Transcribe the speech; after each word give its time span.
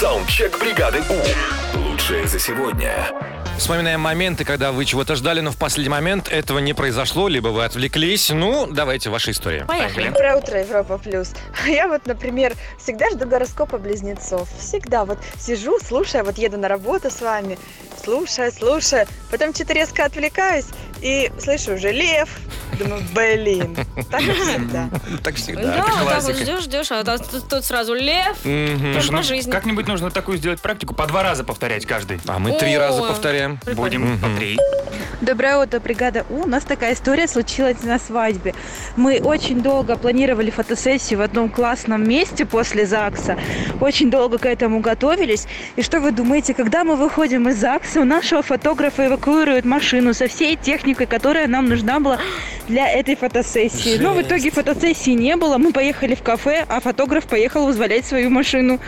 Саундчек 0.00 0.58
бригады 0.58 1.02
У. 1.10 1.78
Лучшее 1.78 2.26
за 2.26 2.38
сегодня. 2.38 3.06
Вспоминаем 3.58 4.00
моменты, 4.00 4.46
когда 4.46 4.72
вы 4.72 4.86
чего-то 4.86 5.14
ждали, 5.14 5.40
но 5.40 5.50
в 5.50 5.58
последний 5.58 5.90
момент 5.90 6.32
этого 6.32 6.58
не 6.58 6.72
произошло, 6.72 7.28
либо 7.28 7.48
вы 7.48 7.66
отвлеклись. 7.66 8.30
Ну, 8.30 8.66
давайте 8.66 9.10
ваша 9.10 9.32
история. 9.32 9.66
Поехали. 9.66 10.08
Доброе 10.08 10.36
утро, 10.36 10.58
Европа 10.58 10.96
Плюс. 10.96 11.34
Я 11.66 11.86
вот, 11.86 12.06
например, 12.06 12.54
всегда 12.78 13.10
жду 13.10 13.26
гороскопа 13.26 13.76
близнецов. 13.76 14.48
Всегда 14.58 15.04
вот 15.04 15.18
сижу, 15.38 15.78
слушаю, 15.80 16.24
вот 16.24 16.38
еду 16.38 16.56
на 16.56 16.68
работу 16.68 17.10
с 17.10 17.20
вами, 17.20 17.58
слушаю, 18.02 18.50
слушаю. 18.52 19.06
Потом 19.30 19.54
что-то 19.54 19.74
резко 19.74 20.06
отвлекаюсь 20.06 20.64
и 21.02 21.30
слышу 21.38 21.74
уже 21.74 21.92
лев. 21.92 22.30
Думаю, 22.80 23.02
блин, 23.14 23.76
так 24.10 24.20
всегда. 24.22 24.90
Так 25.22 25.34
всегда. 25.36 25.62
Да, 25.62 26.20
так 26.20 26.34
ждешь, 26.34 26.64
ждешь, 26.64 26.90
а 26.90 27.04
тут, 27.04 27.64
сразу 27.64 27.94
лев. 27.94 28.38
Ну, 28.44 29.00
по 29.10 29.22
жизни. 29.22 29.50
Как-нибудь 29.50 29.86
нужно 29.86 30.10
такую 30.10 30.38
сделать 30.38 30.60
практику, 30.60 30.94
по 30.94 31.06
два 31.06 31.22
раза 31.22 31.44
повторять 31.44 31.86
каждый. 31.86 32.20
А 32.26 32.38
мы 32.38 32.58
три 32.58 32.76
раза 32.76 33.02
повторяем. 33.02 33.60
Будем 33.74 34.18
по 34.18 34.28
три. 34.36 34.58
Доброе 35.20 35.58
утро, 35.58 35.78
бригада 35.78 36.24
У. 36.30 36.40
У 36.40 36.46
нас 36.46 36.64
такая 36.64 36.94
история 36.94 37.28
случилась 37.28 37.82
на 37.84 37.98
свадьбе. 37.98 38.54
Мы 38.96 39.20
очень 39.20 39.60
долго 39.60 39.96
планировали 39.96 40.50
фотосессию 40.50 41.18
в 41.18 41.22
одном 41.22 41.50
классном 41.50 42.08
месте 42.08 42.46
после 42.46 42.86
ЗАГСа. 42.86 43.36
Очень 43.80 44.10
долго 44.10 44.38
к 44.38 44.46
этому 44.46 44.80
готовились. 44.80 45.46
И 45.76 45.82
что 45.82 46.00
вы 46.00 46.10
думаете, 46.10 46.54
когда 46.54 46.82
мы 46.82 46.96
выходим 46.96 47.48
из 47.50 47.58
ЗАГСа, 47.58 48.00
у 48.00 48.04
нашего 48.04 48.42
фотографа 48.42 49.06
эвакуируют 49.06 49.66
машину 49.66 50.14
со 50.14 50.26
всей 50.26 50.56
техникой, 50.56 51.06
которая 51.06 51.46
нам 51.46 51.68
нужна 51.68 52.00
была 52.00 52.18
для 52.70 52.88
этой 52.88 53.16
фотосессии. 53.16 53.98
Но 53.98 54.14
в 54.14 54.22
итоге 54.22 54.50
фотосессии 54.50 55.10
не 55.10 55.36
было. 55.36 55.58
Мы 55.58 55.72
поехали 55.72 56.14
в 56.14 56.22
кафе, 56.22 56.64
а 56.68 56.80
фотограф 56.80 57.26
поехал 57.26 57.66
вызволять 57.66 58.06
свою 58.06 58.30
машину. 58.30 58.80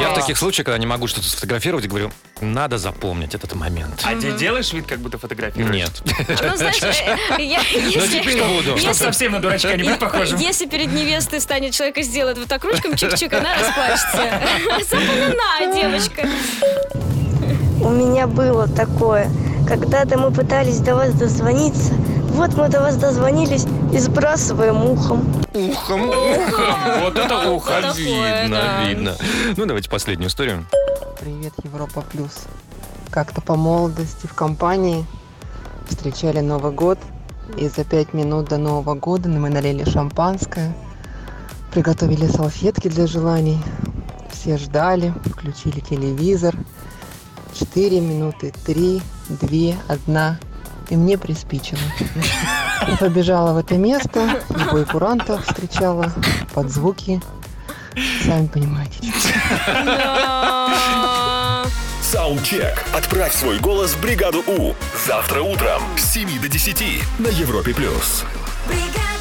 Я 0.00 0.10
в 0.10 0.14
таких 0.14 0.38
случаях, 0.38 0.66
когда 0.66 0.78
не 0.78 0.86
могу 0.86 1.06
что-то 1.08 1.26
сфотографировать, 1.28 1.86
говорю, 1.86 2.10
надо 2.40 2.78
запомнить 2.78 3.34
этот 3.34 3.54
момент. 3.54 4.00
А 4.04 4.14
ты 4.18 4.32
делаешь 4.32 4.72
вид, 4.72 4.86
как 4.86 4.98
будто 5.00 5.18
фотографируешь? 5.18 5.74
Нет. 5.74 5.90
Ну, 6.28 6.56
знаешь, 6.56 6.80
э, 6.82 7.42
я- 7.42 7.60
Ну, 7.60 8.06
теперь 8.06 8.42
буду. 8.42 8.78
Чтоб 8.78 8.88
Если- 8.90 9.04
совсем 9.04 9.32
на 9.32 9.40
дурачка 9.40 9.76
не 9.76 9.82
быть 9.82 9.98
похожим. 9.98 10.38
Если 10.38 10.66
перед 10.66 10.92
невестой 10.92 11.40
станет 11.40 11.72
человек 11.74 11.98
и 11.98 12.02
сделает 12.02 12.38
вот 12.38 12.48
так 12.48 12.64
ручками 12.64 12.94
чик-чик, 12.94 13.34
она 13.36 13.54
расплачется. 13.58 14.40
Запоминай, 14.88 15.74
девочка. 15.74 16.28
У 17.84 17.90
меня 17.90 18.26
было 18.28 18.68
такое. 18.68 19.28
Когда-то 19.72 20.18
мы 20.18 20.30
пытались 20.30 20.80
до 20.80 20.94
вас 20.94 21.14
дозвониться. 21.14 21.94
Вот 22.34 22.54
мы 22.58 22.68
до 22.68 22.80
вас 22.80 22.96
дозвонились 22.96 23.64
и 23.90 23.98
сбрасываем 23.98 24.84
ухом. 24.84 25.26
Ухом. 25.54 26.08
Вот 27.00 27.16
это 27.16 27.50
ухо. 27.50 27.80
Видно, 27.96 28.86
видно. 28.86 29.16
Ну, 29.56 29.64
давайте 29.64 29.88
последнюю 29.88 30.28
историю. 30.28 30.66
Привет, 31.18 31.54
Европа 31.64 32.02
Плюс. 32.02 32.42
Как-то 33.08 33.40
по 33.40 33.56
молодости 33.56 34.26
в 34.26 34.34
компании 34.34 35.06
встречали 35.88 36.40
Новый 36.40 36.72
год. 36.72 36.98
И 37.56 37.66
за 37.66 37.84
пять 37.84 38.12
минут 38.12 38.50
до 38.50 38.58
Нового 38.58 38.92
года 38.94 39.30
мы 39.30 39.48
налили 39.48 39.88
шампанское, 39.88 40.76
приготовили 41.72 42.26
салфетки 42.26 42.88
для 42.88 43.06
желаний. 43.06 43.58
Все 44.30 44.58
ждали, 44.58 45.14
включили 45.24 45.80
телевизор. 45.80 46.54
Четыре 47.54 48.02
минуты, 48.02 48.52
три, 48.66 49.00
две, 49.40 49.76
одна. 49.88 50.38
И 50.90 50.96
мне 50.96 51.16
приспичило. 51.16 51.80
Я 52.86 52.96
побежала 52.96 53.52
в 53.52 53.58
это 53.58 53.76
место, 53.76 54.42
и 54.50 54.70
бой 54.70 54.84
курантов 54.84 55.46
встречала 55.46 56.12
под 56.52 56.70
звуки. 56.70 57.20
Сами 58.24 58.46
понимаете. 58.46 58.98
Саундчек. 62.02 62.84
Отправь 62.94 63.34
свой 63.34 63.58
голос 63.58 63.92
в 63.92 64.00
бригаду 64.00 64.42
У. 64.46 64.74
Завтра 65.06 65.40
утром 65.40 65.82
с 65.96 66.12
7 66.12 66.40
до 66.40 66.48
10 66.48 67.02
на 67.18 67.28
Европе+. 67.28 67.72
плюс. 67.72 68.24
бригада. 68.66 69.11